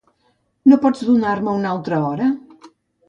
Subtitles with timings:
[0.71, 2.31] No pots donar-me una altra hora?